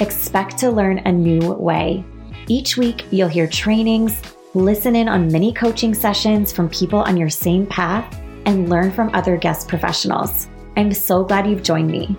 Expect 0.00 0.56
to 0.56 0.70
learn 0.70 1.00
a 1.00 1.12
new 1.12 1.52
way. 1.52 2.02
Each 2.48 2.78
week, 2.78 3.04
you'll 3.10 3.28
hear 3.28 3.46
trainings, 3.46 4.22
listen 4.54 4.96
in 4.96 5.10
on 5.10 5.30
mini 5.30 5.52
coaching 5.52 5.92
sessions 5.92 6.50
from 6.50 6.70
people 6.70 7.00
on 7.00 7.18
your 7.18 7.28
same 7.28 7.66
path, 7.66 8.18
and 8.46 8.70
learn 8.70 8.90
from 8.90 9.14
other 9.14 9.36
guest 9.36 9.68
professionals. 9.68 10.48
I'm 10.74 10.94
so 10.94 11.22
glad 11.22 11.46
you've 11.46 11.62
joined 11.62 11.90
me. 11.90 12.16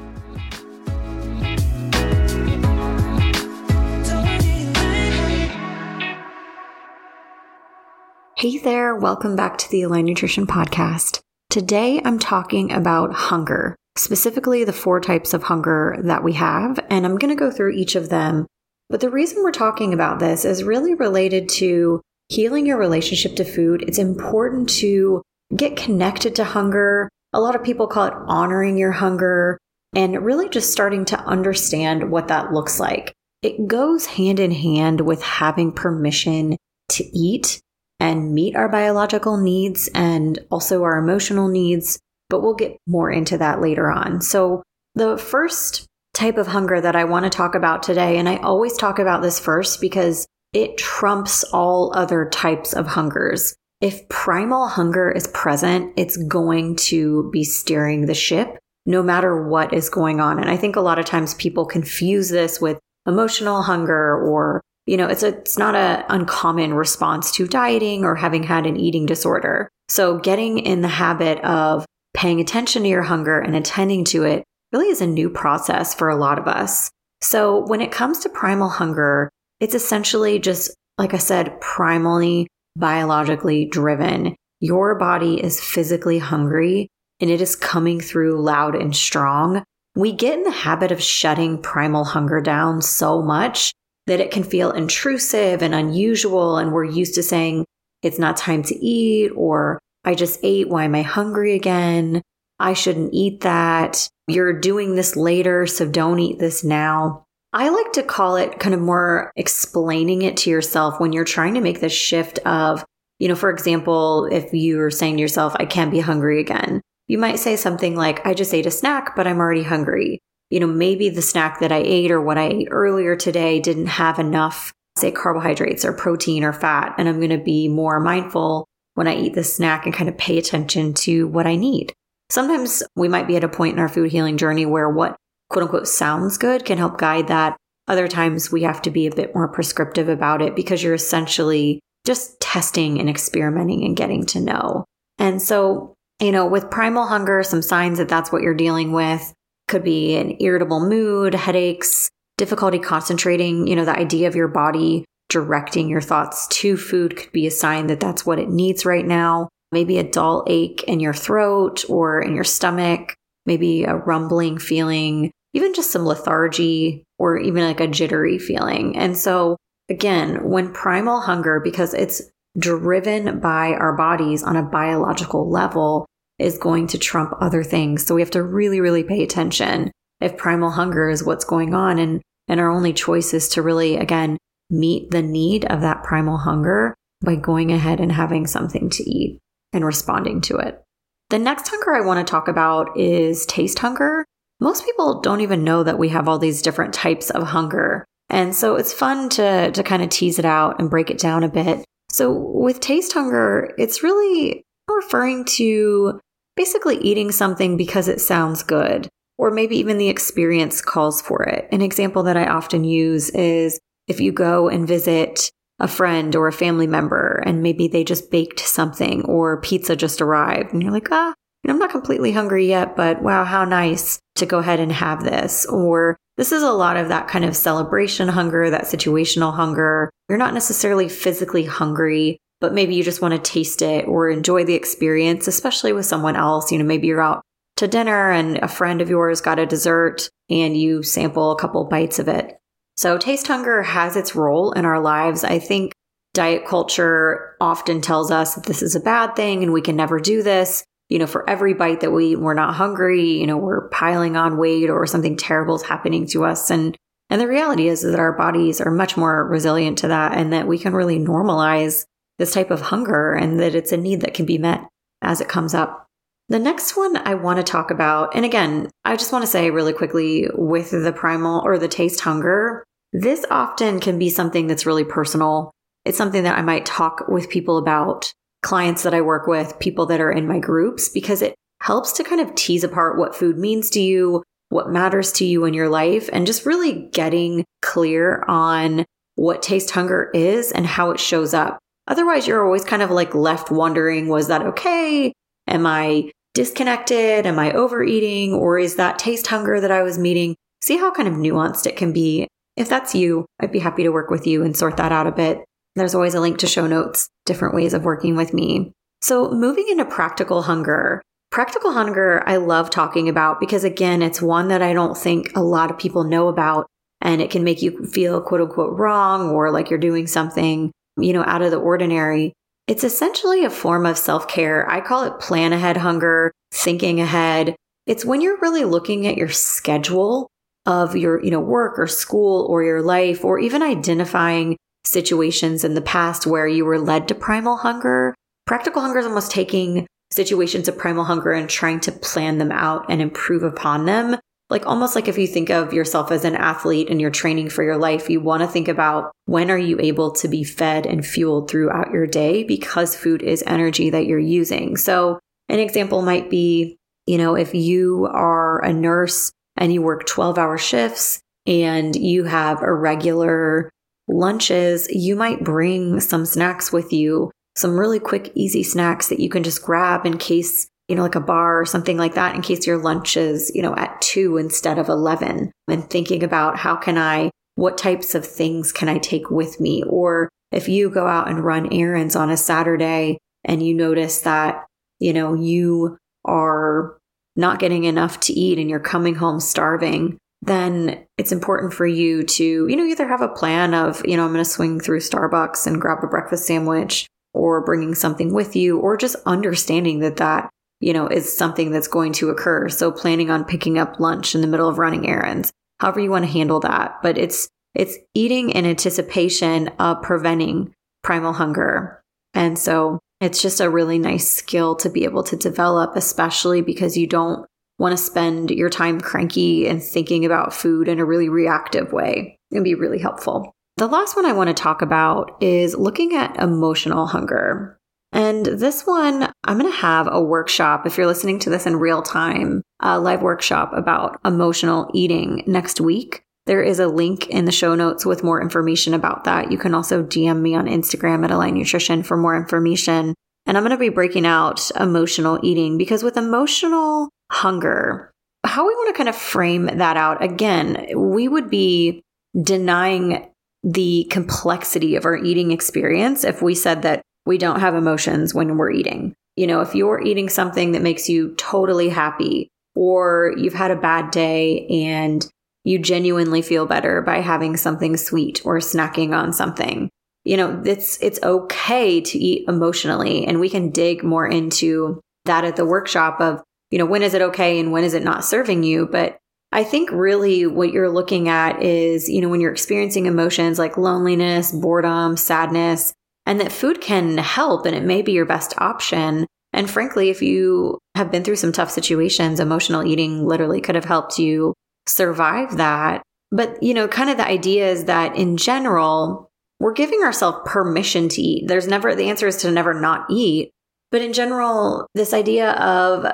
Hey 8.37 8.59
there, 8.59 8.95
welcome 8.95 9.35
back 9.35 9.57
to 9.57 9.69
the 9.71 9.81
Align 9.81 10.05
Nutrition 10.05 10.45
Podcast. 10.45 11.19
Today 11.49 11.99
I'm 12.05 12.19
talking 12.19 12.71
about 12.71 13.11
hunger 13.11 13.75
specifically 13.97 14.63
the 14.63 14.73
four 14.73 14.99
types 14.99 15.33
of 15.33 15.43
hunger 15.43 15.97
that 16.03 16.23
we 16.23 16.33
have. 16.33 16.79
And 16.89 17.05
I'm 17.05 17.17
going 17.17 17.35
to 17.35 17.39
go 17.39 17.51
through 17.51 17.71
each 17.71 17.95
of 17.95 18.09
them. 18.09 18.47
But 18.89 18.99
the 18.99 19.09
reason 19.09 19.43
we're 19.43 19.51
talking 19.51 19.93
about 19.93 20.19
this 20.19 20.43
is 20.45 20.63
really 20.63 20.95
related 20.95 21.49
to 21.49 22.01
healing 22.29 22.65
your 22.65 22.77
relationship 22.77 23.35
to 23.37 23.45
food. 23.45 23.83
It's 23.87 23.97
important 23.97 24.69
to 24.79 25.21
get 25.55 25.75
connected 25.75 26.35
to 26.35 26.43
hunger. 26.43 27.09
A 27.33 27.39
lot 27.39 27.55
of 27.55 27.63
people 27.63 27.87
call 27.87 28.05
it 28.05 28.13
honoring 28.27 28.77
your 28.77 28.91
hunger 28.91 29.57
and 29.93 30.25
really 30.25 30.49
just 30.49 30.71
starting 30.71 31.05
to 31.05 31.19
understand 31.19 32.09
what 32.09 32.29
that 32.29 32.53
looks 32.53 32.79
like. 32.79 33.13
It 33.41 33.67
goes 33.67 34.05
hand 34.05 34.39
in 34.39 34.51
hand 34.51 35.01
with 35.01 35.21
having 35.21 35.71
permission 35.71 36.57
to 36.89 37.03
eat 37.17 37.61
and 37.99 38.33
meet 38.33 38.55
our 38.55 38.69
biological 38.69 39.37
needs 39.37 39.89
and 39.93 40.39
also 40.49 40.83
our 40.83 40.97
emotional 40.97 41.47
needs 41.47 41.99
but 42.31 42.41
we'll 42.41 42.55
get 42.55 42.77
more 42.87 43.11
into 43.11 43.37
that 43.37 43.61
later 43.61 43.91
on. 43.91 44.21
So, 44.21 44.63
the 44.95 45.17
first 45.17 45.85
type 46.13 46.37
of 46.37 46.47
hunger 46.47 46.81
that 46.81 46.95
I 46.95 47.03
want 47.03 47.25
to 47.25 47.29
talk 47.29 47.53
about 47.53 47.83
today, 47.83 48.17
and 48.17 48.27
I 48.27 48.37
always 48.37 48.75
talk 48.75 48.97
about 48.97 49.21
this 49.21 49.39
first 49.39 49.79
because 49.79 50.25
it 50.53 50.77
trumps 50.77 51.43
all 51.53 51.95
other 51.95 52.27
types 52.27 52.73
of 52.73 52.87
hungers. 52.87 53.55
If 53.79 54.09
primal 54.09 54.67
hunger 54.67 55.11
is 55.11 55.27
present, 55.27 55.93
it's 55.95 56.17
going 56.17 56.75
to 56.87 57.29
be 57.31 57.43
steering 57.43 58.05
the 58.05 58.13
ship 58.13 58.57
no 58.85 59.03
matter 59.03 59.47
what 59.47 59.73
is 59.73 59.89
going 59.89 60.19
on. 60.19 60.39
And 60.39 60.49
I 60.49 60.57
think 60.57 60.75
a 60.75 60.81
lot 60.81 60.99
of 60.99 61.05
times 61.05 61.35
people 61.35 61.65
confuse 61.65 62.29
this 62.29 62.59
with 62.59 62.79
emotional 63.07 63.61
hunger 63.61 64.17
or 64.17 64.61
you 64.85 64.97
know 64.97 65.07
it's 65.07 65.23
a, 65.23 65.29
it's 65.29 65.57
not 65.57 65.75
a 65.75 66.05
uncommon 66.09 66.73
response 66.73 67.31
to 67.31 67.47
dieting 67.47 68.03
or 68.03 68.15
having 68.15 68.43
had 68.43 68.65
an 68.65 68.77
eating 68.77 69.05
disorder 69.05 69.69
so 69.89 70.19
getting 70.19 70.59
in 70.59 70.81
the 70.81 70.87
habit 70.87 71.39
of 71.43 71.85
paying 72.13 72.39
attention 72.39 72.83
to 72.83 72.89
your 72.89 73.03
hunger 73.03 73.39
and 73.39 73.55
attending 73.55 74.03
to 74.05 74.23
it 74.23 74.43
really 74.71 74.89
is 74.89 75.01
a 75.01 75.07
new 75.07 75.29
process 75.29 75.93
for 75.93 76.09
a 76.09 76.15
lot 76.15 76.39
of 76.39 76.47
us. 76.47 76.89
So 77.21 77.65
when 77.67 77.81
it 77.81 77.91
comes 77.91 78.19
to 78.19 78.29
primal 78.29 78.69
hunger, 78.69 79.29
it's 79.59 79.75
essentially 79.75 80.39
just, 80.39 80.73
like 80.97 81.13
I 81.13 81.17
said, 81.17 81.59
primally 81.61 82.47
biologically 82.75 83.65
driven. 83.65 84.35
Your 84.59 84.95
body 84.95 85.43
is 85.43 85.61
physically 85.61 86.19
hungry 86.19 86.87
and 87.19 87.29
it 87.29 87.41
is 87.41 87.55
coming 87.55 87.99
through 87.99 88.41
loud 88.41 88.75
and 88.75 88.95
strong. 88.95 89.63
We 89.95 90.13
get 90.13 90.37
in 90.37 90.43
the 90.43 90.51
habit 90.51 90.91
of 90.91 91.01
shutting 91.01 91.61
primal 91.61 92.03
hunger 92.03 92.41
down 92.41 92.81
so 92.81 93.21
much 93.21 93.73
that 94.07 94.19
it 94.19 94.31
can 94.31 94.43
feel 94.43 94.71
intrusive 94.71 95.61
and 95.61 95.75
unusual. 95.75 96.57
And 96.57 96.71
we're 96.71 96.85
used 96.85 97.15
to 97.15 97.23
saying, 97.23 97.65
it's 98.01 98.17
not 98.17 98.37
time 98.37 98.63
to 98.63 98.75
eat 98.75 99.31
or 99.35 99.79
I 100.03 100.15
just 100.15 100.39
ate. 100.43 100.69
Why 100.69 100.85
am 100.85 100.95
I 100.95 101.01
hungry 101.01 101.53
again? 101.53 102.21
I 102.59 102.73
shouldn't 102.73 103.13
eat 103.13 103.41
that. 103.41 104.07
You're 104.27 104.59
doing 104.59 104.95
this 104.95 105.15
later, 105.15 105.67
so 105.67 105.87
don't 105.87 106.19
eat 106.19 106.39
this 106.39 106.63
now. 106.63 107.23
I 107.53 107.69
like 107.69 107.91
to 107.93 108.03
call 108.03 108.37
it 108.37 108.59
kind 108.59 108.73
of 108.73 108.79
more 108.79 109.31
explaining 109.35 110.21
it 110.21 110.37
to 110.37 110.49
yourself 110.49 110.99
when 110.99 111.11
you're 111.11 111.25
trying 111.25 111.55
to 111.55 111.61
make 111.61 111.81
this 111.81 111.91
shift 111.91 112.39
of, 112.39 112.85
you 113.19 113.27
know, 113.27 113.35
for 113.35 113.49
example, 113.49 114.27
if 114.31 114.53
you're 114.53 114.89
saying 114.89 115.17
to 115.17 115.21
yourself, 115.21 115.53
I 115.57 115.65
can't 115.65 115.91
be 115.91 115.99
hungry 115.99 116.39
again, 116.39 116.81
you 117.07 117.17
might 117.17 117.39
say 117.39 117.57
something 117.57 117.95
like, 117.95 118.25
I 118.25 118.33
just 118.33 118.53
ate 118.53 118.65
a 118.65 118.71
snack, 118.71 119.15
but 119.17 119.27
I'm 119.27 119.39
already 119.39 119.63
hungry. 119.63 120.19
You 120.49 120.61
know, 120.61 120.67
maybe 120.67 121.09
the 121.09 121.21
snack 121.21 121.59
that 121.59 121.71
I 121.71 121.83
ate 121.85 122.11
or 122.11 122.21
what 122.21 122.37
I 122.37 122.47
ate 122.47 122.67
earlier 122.71 123.17
today 123.17 123.59
didn't 123.59 123.87
have 123.87 124.17
enough, 124.17 124.71
say, 124.97 125.11
carbohydrates 125.11 125.83
or 125.83 125.91
protein 125.91 126.43
or 126.45 126.53
fat, 126.53 126.95
and 126.97 127.09
I'm 127.09 127.17
going 127.17 127.31
to 127.31 127.37
be 127.37 127.67
more 127.67 127.99
mindful 127.99 128.65
when 128.95 129.07
I 129.07 129.15
eat 129.15 129.33
this 129.33 129.55
snack 129.55 129.85
and 129.85 129.93
kind 129.93 130.09
of 130.09 130.17
pay 130.17 130.37
attention 130.37 130.93
to 130.95 131.27
what 131.27 131.47
I 131.47 131.55
need. 131.55 131.93
Sometimes 132.29 132.83
we 132.95 133.07
might 133.07 133.27
be 133.27 133.35
at 133.35 133.43
a 133.43 133.49
point 133.49 133.73
in 133.73 133.79
our 133.79 133.89
food 133.89 134.11
healing 134.11 134.37
journey 134.37 134.65
where 134.65 134.89
what 134.89 135.15
quote 135.49 135.63
unquote 135.63 135.87
sounds 135.87 136.37
good 136.37 136.65
can 136.65 136.77
help 136.77 136.97
guide 136.97 137.27
that. 137.27 137.57
Other 137.87 138.07
times 138.07 138.51
we 138.51 138.63
have 138.63 138.81
to 138.83 138.91
be 138.91 139.07
a 139.07 139.15
bit 139.15 139.35
more 139.35 139.47
prescriptive 139.47 140.07
about 140.07 140.41
it 140.41 140.55
because 140.55 140.81
you're 140.81 140.93
essentially 140.93 141.81
just 142.05 142.39
testing 142.39 142.99
and 142.99 143.09
experimenting 143.09 143.83
and 143.83 143.97
getting 143.97 144.25
to 144.27 144.39
know. 144.39 144.85
And 145.19 145.41
so, 145.41 145.93
you 146.19 146.31
know, 146.31 146.47
with 146.47 146.71
primal 146.71 147.05
hunger, 147.05 147.43
some 147.43 147.61
signs 147.61 147.97
that 147.97 148.09
that's 148.09 148.31
what 148.31 148.41
you're 148.41 148.53
dealing 148.53 148.91
with 148.91 149.33
could 149.67 149.83
be 149.83 150.15
an 150.15 150.37
irritable 150.39 150.85
mood, 150.87 151.33
headaches, 151.33 152.09
difficulty 152.37 152.79
concentrating, 152.79 153.67
you 153.67 153.75
know, 153.75 153.85
the 153.85 153.97
idea 153.97 154.27
of 154.27 154.35
your 154.35 154.47
body 154.47 155.05
directing 155.31 155.87
your 155.87 156.01
thoughts 156.01 156.45
to 156.49 156.75
food 156.75 157.15
could 157.15 157.31
be 157.31 157.47
a 157.47 157.51
sign 157.51 157.87
that 157.87 158.01
that's 158.01 158.25
what 158.25 158.37
it 158.37 158.49
needs 158.49 158.85
right 158.85 159.05
now. 159.05 159.47
Maybe 159.71 159.97
a 159.97 160.03
dull 160.03 160.43
ache 160.45 160.83
in 160.83 160.99
your 160.99 161.13
throat 161.13 161.85
or 161.87 162.21
in 162.21 162.35
your 162.35 162.43
stomach, 162.43 163.15
maybe 163.45 163.85
a 163.85 163.95
rumbling 163.95 164.57
feeling, 164.57 165.31
even 165.53 165.73
just 165.73 165.89
some 165.89 166.05
lethargy 166.05 167.05
or 167.17 167.37
even 167.37 167.63
like 167.63 167.79
a 167.79 167.87
jittery 167.87 168.39
feeling. 168.39 168.97
And 168.97 169.17
so, 169.17 169.55
again, 169.89 170.43
when 170.49 170.73
primal 170.73 171.21
hunger, 171.21 171.61
because 171.63 171.93
it's 171.93 172.21
driven 172.59 173.39
by 173.39 173.69
our 173.69 173.95
bodies 173.95 174.43
on 174.43 174.57
a 174.57 174.63
biological 174.63 175.49
level, 175.49 176.05
is 176.39 176.57
going 176.57 176.87
to 176.87 176.97
trump 176.97 177.31
other 177.39 177.63
things. 177.63 178.05
So 178.05 178.15
we 178.15 178.21
have 178.21 178.31
to 178.31 178.43
really, 178.43 178.81
really 178.81 179.03
pay 179.05 179.23
attention 179.23 179.91
if 180.19 180.35
primal 180.35 180.71
hunger 180.71 181.07
is 181.07 181.23
what's 181.23 181.45
going 181.45 181.73
on. 181.73 181.99
And, 181.99 182.21
and 182.49 182.59
our 182.59 182.69
only 182.69 182.91
choice 182.91 183.33
is 183.33 183.47
to 183.49 183.61
really, 183.61 183.95
again, 183.95 184.37
meet 184.71 185.11
the 185.11 185.21
need 185.21 185.65
of 185.65 185.81
that 185.81 186.03
primal 186.03 186.37
hunger 186.37 186.95
by 187.23 187.35
going 187.35 187.71
ahead 187.71 187.99
and 187.99 188.11
having 188.11 188.47
something 188.47 188.89
to 188.89 189.09
eat 189.09 189.39
and 189.73 189.85
responding 189.85 190.41
to 190.41 190.57
it. 190.57 190.81
The 191.29 191.39
next 191.39 191.69
hunger 191.69 191.93
I 191.93 192.05
want 192.05 192.25
to 192.25 192.29
talk 192.29 192.47
about 192.47 192.97
is 192.97 193.45
taste 193.45 193.79
hunger. 193.79 194.25
Most 194.59 194.85
people 194.85 195.21
don't 195.21 195.41
even 195.41 195.63
know 195.63 195.83
that 195.83 195.99
we 195.99 196.09
have 196.09 196.27
all 196.27 196.39
these 196.39 196.61
different 196.61 196.93
types 196.93 197.29
of 197.29 197.43
hunger. 197.43 198.05
And 198.29 198.55
so 198.55 198.75
it's 198.75 198.93
fun 198.93 199.29
to, 199.29 199.71
to 199.71 199.83
kind 199.83 200.01
of 200.01 200.09
tease 200.09 200.39
it 200.39 200.45
out 200.45 200.79
and 200.79 200.89
break 200.89 201.09
it 201.09 201.17
down 201.17 201.43
a 201.43 201.49
bit. 201.49 201.85
So 202.11 202.31
with 202.33 202.79
taste 202.79 203.13
hunger, 203.13 203.73
it's 203.77 204.03
really 204.03 204.63
referring 204.89 205.45
to 205.45 206.19
basically 206.55 206.97
eating 206.97 207.31
something 207.31 207.77
because 207.77 208.07
it 208.07 208.19
sounds 208.19 208.63
good, 208.63 209.07
or 209.37 209.51
maybe 209.51 209.77
even 209.77 209.97
the 209.97 210.09
experience 210.09 210.81
calls 210.81 211.21
for 211.21 211.43
it. 211.43 211.67
An 211.71 211.81
example 211.81 212.23
that 212.23 212.37
I 212.37 212.45
often 212.45 212.83
use 212.83 213.29
is 213.29 213.79
if 214.11 214.19
you 214.19 214.31
go 214.31 214.69
and 214.69 214.87
visit 214.87 215.51
a 215.79 215.87
friend 215.87 216.35
or 216.35 216.47
a 216.47 216.53
family 216.53 216.85
member 216.85 217.41
and 217.45 217.63
maybe 217.63 217.87
they 217.87 218.03
just 218.03 218.29
baked 218.29 218.59
something 218.59 219.25
or 219.25 219.61
pizza 219.61 219.95
just 219.95 220.21
arrived 220.21 220.73
and 220.73 220.83
you're 220.83 220.91
like, 220.91 221.11
ah, 221.11 221.33
I'm 221.67 221.79
not 221.79 221.89
completely 221.91 222.31
hungry 222.31 222.67
yet, 222.67 222.95
but 222.95 223.21
wow, 223.21 223.45
how 223.45 223.65
nice 223.65 224.19
to 224.35 224.45
go 224.45 224.59
ahead 224.59 224.79
and 224.79 224.91
have 224.91 225.23
this. 225.23 225.65
Or 225.65 226.17
this 226.37 226.51
is 226.51 226.63
a 226.63 226.71
lot 226.71 226.97
of 226.97 227.07
that 227.07 227.27
kind 227.27 227.45
of 227.45 227.55
celebration 227.55 228.27
hunger, 228.27 228.69
that 228.69 228.83
situational 228.83 229.53
hunger. 229.53 230.11
You're 230.27 230.37
not 230.37 230.53
necessarily 230.53 231.07
physically 231.07 231.63
hungry, 231.63 232.37
but 232.59 232.73
maybe 232.73 232.95
you 232.95 233.03
just 233.03 233.21
want 233.21 233.33
to 233.33 233.51
taste 233.51 233.81
it 233.81 234.07
or 234.07 234.29
enjoy 234.29 234.65
the 234.65 234.75
experience, 234.75 235.47
especially 235.47 235.93
with 235.93 236.05
someone 236.05 236.35
else. 236.35 236.71
You 236.71 236.79
know, 236.79 236.85
maybe 236.85 237.07
you're 237.07 237.21
out 237.21 237.41
to 237.77 237.87
dinner 237.87 238.31
and 238.31 238.57
a 238.57 238.67
friend 238.67 239.01
of 239.01 239.09
yours 239.09 239.41
got 239.41 239.59
a 239.59 239.65
dessert 239.65 240.29
and 240.49 240.77
you 240.77 241.01
sample 241.01 241.51
a 241.51 241.57
couple 241.57 241.83
bites 241.85 242.19
of 242.19 242.27
it. 242.27 242.57
So 243.01 243.17
taste 243.17 243.47
hunger 243.47 243.81
has 243.81 244.15
its 244.15 244.35
role 244.35 244.73
in 244.73 244.85
our 244.85 244.99
lives. 244.99 245.43
I 245.43 245.57
think 245.57 245.91
diet 246.35 246.67
culture 246.67 247.55
often 247.59 247.99
tells 247.99 248.29
us 248.29 248.53
that 248.53 248.67
this 248.67 248.83
is 248.83 248.95
a 248.95 248.99
bad 248.99 249.35
thing 249.35 249.63
and 249.63 249.73
we 249.73 249.81
can 249.81 249.95
never 249.95 250.19
do 250.19 250.43
this. 250.43 250.83
You 251.09 251.17
know, 251.17 251.25
for 251.25 251.49
every 251.49 251.73
bite 251.73 252.01
that 252.01 252.11
we 252.11 252.33
eat, 252.33 252.39
we're 252.39 252.53
not 252.53 252.75
hungry, 252.75 253.39
you 253.39 253.47
know, 253.47 253.57
we're 253.57 253.89
piling 253.89 254.37
on 254.37 254.59
weight 254.59 254.91
or 254.91 255.07
something 255.07 255.35
terrible 255.35 255.77
is 255.77 255.81
happening 255.81 256.27
to 256.27 256.45
us. 256.45 256.69
And 256.69 256.95
And 257.31 257.41
the 257.41 257.47
reality 257.47 257.87
is 257.87 258.03
that 258.03 258.19
our 258.19 258.33
bodies 258.33 258.79
are 258.79 258.91
much 258.91 259.17
more 259.17 259.47
resilient 259.47 259.97
to 259.99 260.07
that 260.09 260.37
and 260.37 260.53
that 260.53 260.67
we 260.67 260.77
can 260.77 260.93
really 260.93 261.17
normalize 261.17 262.05
this 262.37 262.53
type 262.53 262.69
of 262.69 262.81
hunger 262.81 263.33
and 263.33 263.59
that 263.59 263.73
it's 263.73 263.91
a 263.91 263.97
need 263.97 264.21
that 264.21 264.35
can 264.35 264.45
be 264.45 264.59
met 264.59 264.87
as 265.23 265.41
it 265.41 265.49
comes 265.49 265.73
up. 265.73 266.05
The 266.49 266.59
next 266.59 266.95
one 266.95 267.17
I 267.17 267.33
want 267.33 267.57
to 267.57 267.63
talk 267.63 267.89
about, 267.89 268.35
and 268.35 268.45
again, 268.45 268.91
I 269.05 269.15
just 269.15 269.31
want 269.31 269.41
to 269.41 269.49
say 269.49 269.71
really 269.71 269.93
quickly 269.93 270.47
with 270.53 270.91
the 270.91 271.13
primal 271.13 271.63
or 271.65 271.79
the 271.79 271.87
taste 271.87 272.19
hunger, 272.19 272.83
this 273.13 273.45
often 273.49 273.99
can 273.99 274.17
be 274.17 274.29
something 274.29 274.67
that's 274.67 274.85
really 274.85 275.03
personal. 275.03 275.71
It's 276.05 276.17
something 276.17 276.43
that 276.43 276.57
I 276.57 276.61
might 276.61 276.85
talk 276.85 277.27
with 277.27 277.49
people 277.49 277.77
about, 277.77 278.31
clients 278.63 279.03
that 279.03 279.13
I 279.13 279.21
work 279.21 279.47
with, 279.47 279.79
people 279.79 280.05
that 280.07 280.21
are 280.21 280.31
in 280.31 280.47
my 280.47 280.59
groups, 280.59 281.09
because 281.09 281.41
it 281.41 281.55
helps 281.81 282.11
to 282.13 282.23
kind 282.23 282.41
of 282.41 282.55
tease 282.55 282.83
apart 282.83 283.17
what 283.17 283.35
food 283.35 283.57
means 283.57 283.89
to 283.91 284.01
you, 284.01 284.43
what 284.69 284.91
matters 284.91 285.31
to 285.33 285.45
you 285.45 285.65
in 285.65 285.73
your 285.73 285.89
life, 285.89 286.29
and 286.31 286.47
just 286.47 286.65
really 286.65 287.09
getting 287.11 287.65
clear 287.81 288.43
on 288.47 289.05
what 289.35 289.61
taste 289.61 289.91
hunger 289.91 290.29
is 290.33 290.71
and 290.71 290.85
how 290.85 291.11
it 291.11 291.19
shows 291.19 291.53
up. 291.53 291.79
Otherwise, 292.07 292.47
you're 292.47 292.65
always 292.65 292.85
kind 292.85 293.01
of 293.01 293.11
like 293.11 293.35
left 293.35 293.71
wondering, 293.71 294.27
was 294.27 294.47
that 294.47 294.61
okay? 294.61 295.33
Am 295.67 295.85
I 295.85 296.31
disconnected? 296.53 297.45
Am 297.45 297.59
I 297.59 297.71
overeating? 297.71 298.53
Or 298.53 298.77
is 298.77 298.95
that 298.95 299.19
taste 299.19 299.47
hunger 299.47 299.79
that 299.79 299.91
I 299.91 300.03
was 300.03 300.17
meeting? 300.17 300.55
See 300.81 300.97
how 300.97 301.11
kind 301.11 301.27
of 301.27 301.35
nuanced 301.35 301.85
it 301.85 301.95
can 301.95 302.11
be. 302.11 302.47
If 302.77 302.89
that's 302.89 303.13
you, 303.13 303.45
I'd 303.59 303.71
be 303.71 303.79
happy 303.79 304.03
to 304.03 304.11
work 304.11 304.29
with 304.29 304.47
you 304.47 304.63
and 304.63 304.75
sort 304.75 304.97
that 304.97 305.11
out 305.11 305.27
a 305.27 305.31
bit. 305.31 305.63
There's 305.95 306.15
always 306.15 306.33
a 306.33 306.39
link 306.39 306.57
to 306.59 306.67
show 306.67 306.87
notes, 306.87 307.27
different 307.45 307.75
ways 307.75 307.93
of 307.93 308.05
working 308.05 308.35
with 308.35 308.53
me. 308.53 308.93
So, 309.21 309.51
moving 309.51 309.87
into 309.89 310.05
practical 310.05 310.63
hunger. 310.63 311.21
Practical 311.51 311.91
hunger, 311.91 312.43
I 312.47 312.55
love 312.55 312.89
talking 312.89 313.27
about 313.27 313.59
because, 313.59 313.83
again, 313.83 314.21
it's 314.21 314.41
one 314.41 314.69
that 314.69 314.81
I 314.81 314.93
don't 314.93 315.17
think 315.17 315.51
a 315.55 315.61
lot 315.61 315.91
of 315.91 315.99
people 315.99 316.23
know 316.23 316.47
about. 316.47 316.87
And 317.19 317.41
it 317.41 317.51
can 317.51 317.63
make 317.63 317.81
you 317.81 318.05
feel 318.05 318.41
quote 318.41 318.61
unquote 318.61 318.97
wrong 318.97 319.49
or 319.49 319.69
like 319.69 319.89
you're 319.89 319.99
doing 319.99 320.25
something, 320.25 320.91
you 321.17 321.33
know, 321.33 321.43
out 321.45 321.61
of 321.61 321.71
the 321.71 321.77
ordinary. 321.77 322.53
It's 322.87 323.03
essentially 323.03 323.63
a 323.63 323.69
form 323.69 324.05
of 324.05 324.17
self 324.17 324.47
care. 324.47 324.89
I 324.89 325.01
call 325.01 325.25
it 325.25 325.39
plan 325.39 325.71
ahead 325.71 325.97
hunger, 325.97 326.51
thinking 326.71 327.19
ahead. 327.19 327.75
It's 328.07 328.25
when 328.25 328.41
you're 328.41 328.59
really 328.59 328.85
looking 328.85 329.27
at 329.27 329.37
your 329.37 329.49
schedule 329.49 330.47
of 330.85 331.15
your, 331.15 331.43
you 331.43 331.51
know, 331.51 331.59
work 331.59 331.99
or 331.99 332.07
school 332.07 332.65
or 332.67 332.83
your 332.83 333.01
life, 333.01 333.43
or 333.43 333.59
even 333.59 333.83
identifying 333.83 334.77
situations 335.05 335.83
in 335.83 335.93
the 335.93 336.01
past 336.01 336.45
where 336.45 336.67
you 336.67 336.85
were 336.85 336.99
led 336.99 337.27
to 337.27 337.35
primal 337.35 337.77
hunger. 337.77 338.35
Practical 338.67 339.01
hunger 339.01 339.19
is 339.19 339.25
almost 339.25 339.51
taking 339.51 340.07
situations 340.31 340.87
of 340.87 340.97
primal 340.97 341.25
hunger 341.25 341.51
and 341.51 341.69
trying 341.69 341.99
to 341.99 342.11
plan 342.11 342.57
them 342.57 342.71
out 342.71 343.05
and 343.09 343.21
improve 343.21 343.63
upon 343.63 344.05
them 344.05 344.37
like 344.71 344.87
almost 344.87 345.15
like 345.15 345.27
if 345.27 345.37
you 345.37 345.47
think 345.47 345.69
of 345.69 345.93
yourself 345.93 346.31
as 346.31 346.45
an 346.45 346.55
athlete 346.55 347.09
and 347.09 347.19
you're 347.19 347.29
training 347.29 347.69
for 347.69 347.83
your 347.83 347.97
life, 347.97 348.29
you 348.29 348.39
want 348.39 348.61
to 348.61 348.67
think 348.67 348.87
about 348.87 349.33
when 349.45 349.69
are 349.69 349.77
you 349.77 349.99
able 349.99 350.31
to 350.31 350.47
be 350.47 350.63
fed 350.63 351.05
and 351.05 351.25
fueled 351.25 351.69
throughout 351.69 352.11
your 352.11 352.25
day 352.25 352.63
because 352.63 353.13
food 353.13 353.43
is 353.43 353.61
energy 353.67 354.09
that 354.09 354.25
you're 354.25 354.39
using. 354.39 354.95
So 354.95 355.39
an 355.67 355.79
example 355.79 356.21
might 356.21 356.49
be, 356.49 356.95
you 357.27 357.37
know, 357.37 357.55
if 357.55 357.75
you 357.75 358.29
are 358.31 358.81
a 358.81 358.93
nurse 358.93 359.51
and 359.81 359.91
you 359.91 360.01
work 360.01 360.25
12 360.27 360.57
hour 360.57 360.77
shifts 360.77 361.41
and 361.65 362.15
you 362.15 362.45
have 362.45 362.81
irregular 362.81 363.89
lunches, 364.27 365.07
you 365.09 365.35
might 365.35 365.63
bring 365.63 366.19
some 366.19 366.45
snacks 366.45 366.93
with 366.93 367.11
you, 367.11 367.51
some 367.75 367.99
really 367.99 368.19
quick, 368.19 368.51
easy 368.55 368.83
snacks 368.83 369.27
that 369.27 369.39
you 369.39 369.49
can 369.49 369.63
just 369.63 369.81
grab 369.81 370.25
in 370.25 370.37
case 370.37 370.87
you 371.07 371.17
know, 371.17 371.23
like 371.23 371.35
a 371.35 371.41
bar 371.41 371.81
or 371.81 371.85
something 371.85 372.15
like 372.15 372.35
that 372.35 372.55
in 372.55 372.61
case 372.61 372.87
your 372.87 372.97
lunch 372.97 373.35
is, 373.35 373.69
you 373.75 373.81
know, 373.81 373.93
at 373.97 374.21
two 374.21 374.55
instead 374.55 374.97
of 374.97 375.09
11 375.09 375.69
and 375.89 376.09
thinking 376.09 376.41
about 376.41 376.77
how 376.77 376.95
can 376.95 377.17
I, 377.17 377.51
what 377.75 377.97
types 377.97 378.33
of 378.33 378.45
things 378.45 378.93
can 378.93 379.09
I 379.09 379.17
take 379.17 379.49
with 379.49 379.81
me? 379.81 380.03
Or 380.03 380.47
if 380.71 380.87
you 380.87 381.09
go 381.09 381.27
out 381.27 381.49
and 381.49 381.65
run 381.65 381.91
errands 381.91 382.37
on 382.37 382.49
a 382.49 382.55
Saturday 382.55 383.39
and 383.65 383.85
you 383.85 383.93
notice 383.93 384.39
that, 384.41 384.85
you 385.19 385.33
know, 385.33 385.53
you 385.53 386.17
are 386.45 387.17
not 387.55 387.79
getting 387.79 388.05
enough 388.05 388.39
to 388.41 388.53
eat 388.53 388.79
and 388.79 388.89
you're 388.89 388.99
coming 388.99 389.35
home 389.35 389.59
starving, 389.59 390.37
then 390.61 391.25
it's 391.37 391.51
important 391.51 391.93
for 391.93 392.05
you 392.05 392.43
to, 392.43 392.87
you 392.87 392.95
know, 392.95 393.03
either 393.03 393.27
have 393.27 393.41
a 393.41 393.47
plan 393.47 393.93
of, 393.93 394.25
you 394.25 394.37
know, 394.37 394.45
I'm 394.45 394.53
going 394.53 394.63
to 394.63 394.69
swing 394.69 394.99
through 394.99 395.19
Starbucks 395.19 395.87
and 395.87 395.99
grab 395.99 396.23
a 396.23 396.27
breakfast 396.27 396.65
sandwich 396.65 397.27
or 397.53 397.83
bringing 397.83 398.15
something 398.15 398.53
with 398.53 398.75
you 398.75 398.99
or 398.99 399.17
just 399.17 399.35
understanding 399.45 400.19
that 400.19 400.37
that 400.37 400.69
you 401.01 401.13
know, 401.13 401.27
is 401.27 401.55
something 401.57 401.91
that's 401.91 402.07
going 402.07 402.31
to 402.33 402.49
occur. 402.49 402.87
So 402.87 403.11
planning 403.11 403.49
on 403.49 403.65
picking 403.65 403.97
up 403.97 404.19
lunch 404.19 404.55
in 404.55 404.61
the 404.61 404.67
middle 404.67 404.87
of 404.87 404.99
running 404.99 405.27
errands, 405.27 405.71
however 405.99 406.19
you 406.21 406.29
want 406.29 406.45
to 406.45 406.51
handle 406.51 406.79
that. 406.81 407.17
But 407.21 407.37
it's, 407.37 407.67
it's 407.95 408.17
eating 408.33 408.69
in 408.69 408.85
anticipation 408.85 409.89
of 409.99 410.21
preventing 410.21 410.93
primal 411.23 411.53
hunger. 411.53 412.21
And 412.53 412.77
so 412.77 413.19
it's 413.41 413.61
just 413.61 413.81
a 413.81 413.89
really 413.89 414.19
nice 414.19 414.49
skill 414.49 414.95
to 414.97 415.09
be 415.09 415.23
able 415.23 415.43
to 415.43 415.57
develop, 415.57 416.15
especially 416.15 416.81
because 416.81 417.17
you 417.17 417.27
don't 417.27 417.65
want 417.97 418.13
to 418.13 418.23
spend 418.23 418.71
your 418.71 418.89
time 418.89 419.19
cranky 419.19 419.87
and 419.87 420.01
thinking 420.01 420.45
about 420.45 420.73
food 420.73 421.07
in 421.07 421.19
a 421.19 421.25
really 421.25 421.49
reactive 421.49 422.13
way. 422.13 422.57
It 422.69 422.75
can 422.75 422.83
be 422.83 422.95
really 422.95 423.19
helpful. 423.19 423.73
The 423.97 424.07
last 424.07 424.35
one 424.35 424.45
I 424.45 424.53
want 424.53 424.69
to 424.69 424.73
talk 424.73 425.01
about 425.01 425.57
is 425.61 425.95
looking 425.95 426.33
at 426.33 426.57
emotional 426.57 427.27
hunger. 427.27 427.99
And 428.31 428.65
this 428.65 429.05
one, 429.05 429.51
I'm 429.65 429.77
going 429.77 429.91
to 429.91 429.97
have 429.97 430.27
a 430.31 430.41
workshop. 430.41 431.05
If 431.05 431.17
you're 431.17 431.27
listening 431.27 431.59
to 431.59 431.69
this 431.69 431.85
in 431.85 431.97
real 431.97 432.21
time, 432.21 432.81
a 433.01 433.19
live 433.19 433.41
workshop 433.41 433.91
about 433.93 434.39
emotional 434.45 435.09
eating 435.13 435.63
next 435.67 435.99
week. 435.99 436.43
There 436.71 436.81
is 436.81 436.99
a 437.01 437.07
link 437.07 437.49
in 437.49 437.65
the 437.65 437.71
show 437.73 437.95
notes 437.95 438.25
with 438.25 438.45
more 438.45 438.61
information 438.61 439.13
about 439.13 439.43
that. 439.43 439.73
You 439.73 439.77
can 439.77 439.93
also 439.93 440.23
DM 440.23 440.61
me 440.61 440.73
on 440.73 440.85
Instagram 440.85 441.43
at 441.43 441.51
Align 441.51 441.73
Nutrition 441.73 442.23
for 442.23 442.37
more 442.37 442.55
information. 442.55 443.35
And 443.65 443.75
I'm 443.75 443.83
going 443.83 443.91
to 443.91 443.97
be 443.97 444.07
breaking 444.07 444.45
out 444.45 444.89
emotional 444.97 445.59
eating 445.63 445.97
because 445.97 446.23
with 446.23 446.37
emotional 446.37 447.27
hunger, 447.51 448.31
how 448.65 448.87
we 448.87 448.93
want 448.93 449.13
to 449.13 449.17
kind 449.17 449.27
of 449.27 449.35
frame 449.35 449.87
that 449.87 450.15
out 450.15 450.41
again, 450.41 451.07
we 451.13 451.49
would 451.49 451.69
be 451.69 452.21
denying 452.63 453.51
the 453.83 454.25
complexity 454.31 455.17
of 455.17 455.25
our 455.25 455.35
eating 455.35 455.71
experience 455.71 456.45
if 456.45 456.61
we 456.61 456.73
said 456.73 457.01
that 457.01 457.21
we 457.45 457.57
don't 457.57 457.81
have 457.81 457.95
emotions 457.95 458.53
when 458.53 458.77
we're 458.77 458.91
eating. 458.91 459.33
You 459.57 459.67
know, 459.67 459.81
if 459.81 459.93
you're 459.93 460.21
eating 460.21 460.47
something 460.47 460.93
that 460.93 461.01
makes 461.01 461.27
you 461.27 461.53
totally 461.55 462.07
happy, 462.07 462.69
or 462.95 463.53
you've 463.57 463.73
had 463.73 463.91
a 463.91 463.97
bad 463.97 464.31
day 464.31 464.87
and 464.87 465.45
you 465.83 465.99
genuinely 465.99 466.61
feel 466.61 466.85
better 466.85 467.21
by 467.21 467.39
having 467.39 467.77
something 467.77 468.17
sweet 468.17 468.61
or 468.65 468.77
snacking 468.77 469.35
on 469.35 469.53
something. 469.53 470.09
You 470.43 470.57
know, 470.57 470.81
it's 470.85 471.21
it's 471.21 471.41
okay 471.43 472.21
to 472.21 472.37
eat 472.37 472.67
emotionally 472.67 473.45
and 473.45 473.59
we 473.59 473.69
can 473.69 473.91
dig 473.91 474.23
more 474.23 474.47
into 474.47 475.21
that 475.45 475.65
at 475.65 475.75
the 475.75 475.85
workshop 475.85 476.39
of, 476.41 476.61
you 476.89 476.97
know, 476.97 477.05
when 477.05 477.21
is 477.23 477.33
it 477.33 477.41
okay 477.41 477.79
and 477.79 477.91
when 477.91 478.03
is 478.03 478.13
it 478.13 478.23
not 478.23 478.45
serving 478.45 478.83
you, 478.83 479.07
but 479.11 479.37
I 479.71 479.83
think 479.83 480.11
really 480.11 480.65
what 480.65 480.91
you're 480.91 481.09
looking 481.09 481.47
at 481.47 481.81
is, 481.81 482.27
you 482.27 482.41
know, 482.41 482.49
when 482.49 482.59
you're 482.59 482.71
experiencing 482.71 483.25
emotions 483.25 483.79
like 483.79 483.97
loneliness, 483.97 484.71
boredom, 484.71 485.37
sadness, 485.37 486.13
and 486.45 486.59
that 486.59 486.71
food 486.71 487.01
can 487.01 487.37
help 487.37 487.85
and 487.85 487.95
it 487.95 488.03
may 488.03 488.21
be 488.21 488.33
your 488.33 488.45
best 488.45 488.73
option. 488.79 489.47
And 489.73 489.89
frankly, 489.89 490.29
if 490.29 490.41
you 490.41 490.99
have 491.15 491.31
been 491.31 491.43
through 491.43 491.55
some 491.55 491.71
tough 491.71 491.91
situations, 491.91 492.59
emotional 492.59 493.05
eating 493.05 493.47
literally 493.47 493.79
could 493.79 493.95
have 493.95 494.05
helped 494.05 494.37
you 494.37 494.73
survive 495.11 495.77
that. 495.77 496.23
But, 496.51 496.81
you 496.83 496.93
know, 496.93 497.07
kind 497.07 497.29
of 497.29 497.37
the 497.37 497.47
idea 497.47 497.89
is 497.89 498.05
that 498.05 498.35
in 498.35 498.57
general, 498.57 499.49
we're 499.79 499.93
giving 499.93 500.21
ourselves 500.21 500.59
permission 500.65 501.29
to 501.29 501.41
eat. 501.41 501.67
There's 501.67 501.87
never, 501.87 502.13
the 502.13 502.29
answer 502.29 502.47
is 502.47 502.57
to 502.57 502.71
never 502.71 502.93
not 502.93 503.25
eat. 503.29 503.71
But 504.11 504.21
in 504.21 504.33
general, 504.33 505.07
this 505.15 505.33
idea 505.33 505.71
of 505.71 506.25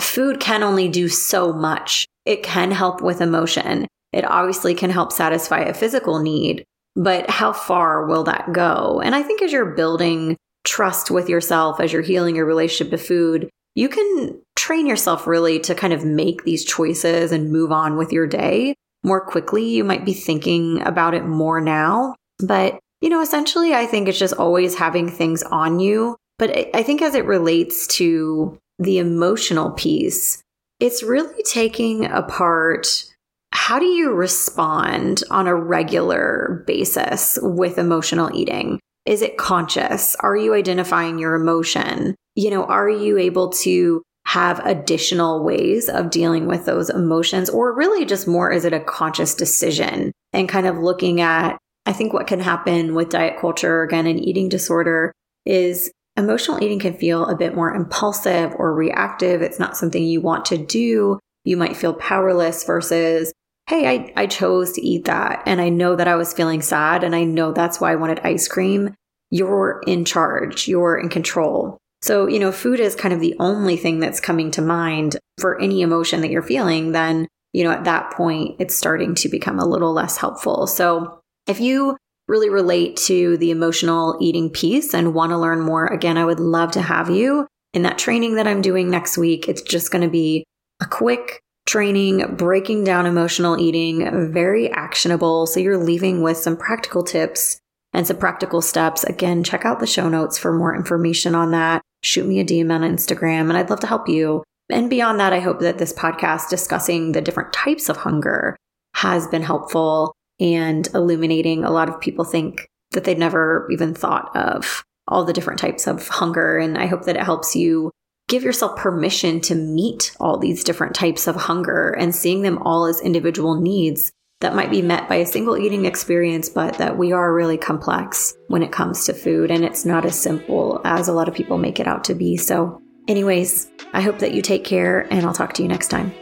food 0.00 0.40
can 0.40 0.62
only 0.62 0.88
do 0.88 1.08
so 1.08 1.52
much. 1.52 2.06
It 2.24 2.42
can 2.42 2.70
help 2.70 3.02
with 3.02 3.20
emotion. 3.20 3.86
It 4.12 4.24
obviously 4.24 4.74
can 4.74 4.90
help 4.90 5.12
satisfy 5.12 5.60
a 5.60 5.74
physical 5.74 6.20
need, 6.20 6.64
but 6.94 7.28
how 7.28 7.52
far 7.52 8.06
will 8.06 8.24
that 8.24 8.52
go? 8.52 9.02
And 9.04 9.14
I 9.14 9.22
think 9.22 9.42
as 9.42 9.52
you're 9.52 9.74
building 9.74 10.36
trust 10.64 11.10
with 11.10 11.28
yourself, 11.28 11.80
as 11.80 11.92
you're 11.92 12.02
healing 12.02 12.36
your 12.36 12.46
relationship 12.46 12.90
to 12.92 12.98
food, 12.98 13.50
you 13.76 13.88
can 13.88 14.40
train 14.56 14.86
yourself 14.86 15.26
really 15.26 15.60
to 15.60 15.74
kind 15.74 15.92
of 15.92 16.04
make 16.04 16.42
these 16.42 16.64
choices 16.64 17.30
and 17.30 17.52
move 17.52 17.70
on 17.70 17.96
with 17.96 18.10
your 18.10 18.26
day 18.26 18.74
more 19.04 19.20
quickly. 19.20 19.68
You 19.68 19.84
might 19.84 20.04
be 20.04 20.14
thinking 20.14 20.82
about 20.84 21.14
it 21.14 21.24
more 21.24 21.60
now. 21.60 22.16
But, 22.40 22.80
you 23.00 23.10
know, 23.10 23.20
essentially, 23.20 23.74
I 23.74 23.86
think 23.86 24.08
it's 24.08 24.18
just 24.18 24.34
always 24.34 24.74
having 24.74 25.08
things 25.08 25.42
on 25.44 25.78
you. 25.78 26.16
But 26.38 26.74
I 26.74 26.82
think 26.82 27.02
as 27.02 27.14
it 27.14 27.26
relates 27.26 27.86
to 27.98 28.58
the 28.78 28.98
emotional 28.98 29.70
piece, 29.70 30.42
it's 30.80 31.02
really 31.02 31.42
taking 31.44 32.06
apart 32.06 33.04
how 33.52 33.78
do 33.78 33.86
you 33.86 34.12
respond 34.12 35.22
on 35.30 35.46
a 35.46 35.54
regular 35.54 36.64
basis 36.66 37.38
with 37.42 37.78
emotional 37.78 38.30
eating? 38.34 38.80
Is 39.04 39.22
it 39.22 39.38
conscious? 39.38 40.14
Are 40.16 40.36
you 40.36 40.54
identifying 40.54 41.18
your 41.18 41.34
emotion? 41.34 42.16
You 42.36 42.50
know, 42.50 42.64
are 42.64 42.88
you 42.88 43.18
able 43.18 43.48
to 43.64 44.02
have 44.26 44.64
additional 44.64 45.42
ways 45.42 45.88
of 45.88 46.10
dealing 46.10 46.46
with 46.46 46.66
those 46.66 46.90
emotions 46.90 47.48
or 47.48 47.74
really 47.74 48.04
just 48.04 48.28
more 48.28 48.52
is 48.52 48.64
it 48.64 48.72
a 48.72 48.80
conscious 48.80 49.34
decision 49.34 50.12
and 50.32 50.48
kind 50.48 50.66
of 50.66 50.78
looking 50.78 51.20
at, 51.20 51.56
I 51.86 51.92
think 51.92 52.12
what 52.12 52.26
can 52.26 52.40
happen 52.40 52.94
with 52.94 53.08
diet 53.08 53.38
culture, 53.40 53.82
again, 53.82 54.06
and 54.06 54.22
eating 54.22 54.48
disorder 54.48 55.12
is 55.44 55.90
emotional 56.16 56.62
eating 56.62 56.80
can 56.80 56.94
feel 56.94 57.26
a 57.26 57.36
bit 57.36 57.54
more 57.54 57.74
impulsive 57.74 58.52
or 58.56 58.74
reactive. 58.74 59.42
It's 59.42 59.58
not 59.58 59.76
something 59.76 60.02
you 60.02 60.20
want 60.20 60.44
to 60.46 60.58
do. 60.58 61.18
You 61.44 61.56
might 61.56 61.76
feel 61.76 61.94
powerless 61.94 62.64
versus, 62.64 63.32
hey, 63.68 63.86
I, 63.88 64.12
I 64.16 64.26
chose 64.26 64.72
to 64.72 64.84
eat 64.84 65.04
that. 65.04 65.42
And 65.46 65.60
I 65.60 65.68
know 65.68 65.94
that 65.94 66.08
I 66.08 66.16
was 66.16 66.32
feeling 66.32 66.62
sad. 66.62 67.04
And 67.04 67.14
I 67.14 67.24
know 67.24 67.52
that's 67.52 67.80
why 67.80 67.92
I 67.92 67.96
wanted 67.96 68.20
ice 68.24 68.48
cream. 68.48 68.94
You're 69.30 69.82
in 69.86 70.04
charge, 70.04 70.66
you're 70.68 70.98
in 70.98 71.08
control. 71.08 71.78
So, 72.06 72.28
you 72.28 72.38
know, 72.38 72.52
food 72.52 72.78
is 72.78 72.94
kind 72.94 73.12
of 73.12 73.18
the 73.18 73.34
only 73.40 73.76
thing 73.76 73.98
that's 73.98 74.20
coming 74.20 74.52
to 74.52 74.62
mind 74.62 75.16
for 75.38 75.60
any 75.60 75.82
emotion 75.82 76.20
that 76.20 76.30
you're 76.30 76.40
feeling. 76.40 76.92
Then, 76.92 77.26
you 77.52 77.64
know, 77.64 77.72
at 77.72 77.82
that 77.82 78.12
point, 78.12 78.54
it's 78.60 78.76
starting 78.76 79.16
to 79.16 79.28
become 79.28 79.58
a 79.58 79.66
little 79.66 79.92
less 79.92 80.16
helpful. 80.16 80.68
So, 80.68 81.18
if 81.48 81.58
you 81.58 81.96
really 82.28 82.48
relate 82.48 82.96
to 82.96 83.36
the 83.38 83.50
emotional 83.50 84.16
eating 84.20 84.50
piece 84.50 84.94
and 84.94 85.14
want 85.14 85.30
to 85.30 85.38
learn 85.38 85.60
more, 85.60 85.86
again, 85.86 86.16
I 86.16 86.24
would 86.24 86.38
love 86.38 86.70
to 86.72 86.82
have 86.82 87.10
you 87.10 87.48
in 87.74 87.82
that 87.82 87.98
training 87.98 88.36
that 88.36 88.46
I'm 88.46 88.62
doing 88.62 88.88
next 88.88 89.18
week. 89.18 89.48
It's 89.48 89.62
just 89.62 89.90
going 89.90 90.02
to 90.02 90.10
be 90.10 90.44
a 90.80 90.86
quick 90.86 91.40
training 91.66 92.36
breaking 92.36 92.84
down 92.84 93.06
emotional 93.06 93.60
eating, 93.60 94.32
very 94.32 94.70
actionable. 94.70 95.48
So 95.48 95.58
you're 95.58 95.76
leaving 95.76 96.22
with 96.22 96.36
some 96.36 96.56
practical 96.56 97.02
tips 97.02 97.58
and 97.92 98.06
some 98.06 98.18
practical 98.18 98.62
steps. 98.62 99.02
Again, 99.02 99.42
check 99.42 99.64
out 99.64 99.80
the 99.80 99.88
show 99.88 100.08
notes 100.08 100.38
for 100.38 100.52
more 100.56 100.76
information 100.76 101.34
on 101.34 101.50
that. 101.50 101.82
Shoot 102.02 102.26
me 102.26 102.40
a 102.40 102.44
DM 102.44 102.72
on 102.72 102.82
Instagram, 102.82 103.48
and 103.48 103.56
I'd 103.56 103.70
love 103.70 103.80
to 103.80 103.86
help 103.86 104.08
you. 104.08 104.44
And 104.68 104.90
beyond 104.90 105.20
that, 105.20 105.32
I 105.32 105.40
hope 105.40 105.60
that 105.60 105.78
this 105.78 105.92
podcast 105.92 106.48
discussing 106.48 107.12
the 107.12 107.20
different 107.20 107.52
types 107.52 107.88
of 107.88 107.98
hunger 107.98 108.56
has 108.94 109.26
been 109.28 109.42
helpful 109.42 110.12
and 110.40 110.88
illuminating. 110.94 111.64
A 111.64 111.70
lot 111.70 111.88
of 111.88 112.00
people 112.00 112.24
think 112.24 112.66
that 112.92 113.04
they'd 113.04 113.18
never 113.18 113.68
even 113.70 113.94
thought 113.94 114.34
of 114.36 114.84
all 115.08 115.24
the 115.24 115.32
different 115.32 115.60
types 115.60 115.86
of 115.86 116.08
hunger. 116.08 116.58
And 116.58 116.76
I 116.76 116.86
hope 116.86 117.04
that 117.04 117.16
it 117.16 117.22
helps 117.22 117.54
you 117.54 117.90
give 118.28 118.42
yourself 118.42 118.76
permission 118.76 119.40
to 119.40 119.54
meet 119.54 120.16
all 120.18 120.38
these 120.38 120.64
different 120.64 120.94
types 120.94 121.26
of 121.26 121.36
hunger 121.36 121.90
and 121.90 122.14
seeing 122.14 122.42
them 122.42 122.58
all 122.58 122.86
as 122.86 123.00
individual 123.00 123.60
needs 123.60 124.10
that 124.40 124.54
might 124.54 124.70
be 124.70 124.82
met 124.82 125.08
by 125.08 125.16
a 125.16 125.26
single 125.26 125.56
eating 125.56 125.86
experience, 125.86 126.48
but 126.48 126.76
that 126.78 126.98
we 126.98 127.12
are 127.12 127.34
really 127.34 127.56
complex 127.56 128.36
when 128.48 128.62
it 128.62 128.72
comes 128.72 129.06
to 129.06 129.14
food. 129.14 129.50
And 129.50 129.64
it's 129.64 129.84
not 129.84 130.04
as 130.04 130.18
simple 130.18 130.80
as 130.84 131.08
a 131.08 131.12
lot 131.12 131.28
of 131.28 131.34
people 131.34 131.58
make 131.58 131.80
it 131.80 131.88
out 131.88 132.04
to 132.04 132.14
be. 132.14 132.36
So, 132.36 132.80
anyways, 133.08 133.70
I 133.92 134.02
hope 134.02 134.18
that 134.18 134.34
you 134.34 134.42
take 134.42 134.64
care 134.64 135.06
and 135.12 135.24
I'll 135.24 135.32
talk 135.32 135.54
to 135.54 135.62
you 135.62 135.68
next 135.68 135.88
time. 135.88 136.12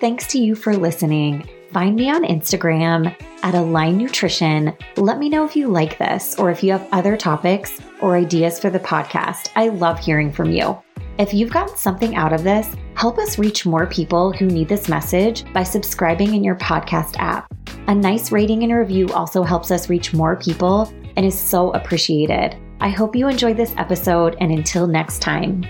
Thanks 0.00 0.26
to 0.28 0.38
you 0.38 0.54
for 0.54 0.76
listening. 0.76 1.48
Find 1.72 1.96
me 1.96 2.10
on 2.10 2.24
Instagram 2.24 3.14
at 3.42 3.54
Align 3.54 3.98
Nutrition. 3.98 4.76
Let 4.96 5.18
me 5.18 5.28
know 5.28 5.44
if 5.44 5.56
you 5.56 5.68
like 5.68 5.98
this 5.98 6.38
or 6.38 6.50
if 6.50 6.62
you 6.62 6.72
have 6.72 6.88
other 6.92 7.16
topics 7.16 7.80
or 8.00 8.16
ideas 8.16 8.58
for 8.58 8.70
the 8.70 8.80
podcast. 8.80 9.50
I 9.56 9.68
love 9.68 9.98
hearing 9.98 10.32
from 10.32 10.50
you. 10.50 10.80
If 11.18 11.32
you've 11.32 11.52
gotten 11.52 11.76
something 11.76 12.14
out 12.14 12.34
of 12.34 12.44
this, 12.44 12.68
help 12.94 13.18
us 13.18 13.38
reach 13.38 13.64
more 13.64 13.86
people 13.86 14.32
who 14.32 14.46
need 14.46 14.68
this 14.68 14.86
message 14.86 15.50
by 15.54 15.62
subscribing 15.62 16.34
in 16.34 16.44
your 16.44 16.56
podcast 16.56 17.16
app. 17.18 17.46
A 17.88 17.94
nice 17.94 18.32
rating 18.32 18.64
and 18.64 18.72
review 18.72 19.08
also 19.14 19.42
helps 19.42 19.70
us 19.70 19.88
reach 19.88 20.12
more 20.12 20.36
people 20.36 20.92
and 21.16 21.24
is 21.24 21.38
so 21.38 21.70
appreciated. 21.70 22.56
I 22.80 22.90
hope 22.90 23.16
you 23.16 23.28
enjoyed 23.28 23.56
this 23.56 23.74
episode, 23.78 24.36
and 24.40 24.52
until 24.52 24.86
next 24.86 25.22
time. 25.22 25.64